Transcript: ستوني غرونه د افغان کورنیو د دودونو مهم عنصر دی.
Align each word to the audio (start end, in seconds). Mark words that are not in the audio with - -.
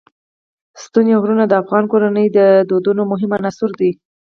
ستوني 0.83 1.13
غرونه 1.21 1.43
د 1.47 1.53
افغان 1.61 1.83
کورنیو 1.91 2.33
د 2.37 2.39
دودونو 2.69 3.01
مهم 3.11 3.31
عنصر 3.37 3.71
دی. 3.79 3.91